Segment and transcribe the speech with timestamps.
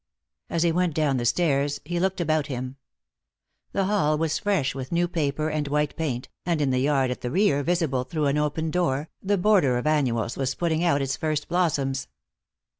[0.49, 2.75] As he went down the stairs he looked about him.
[3.71, 7.21] The hall was fresh with new paper and white paint, and in the yard at
[7.21, 11.17] the rear, visible through an open door, the border of annuals was putting out its
[11.17, 12.07] first blossoms.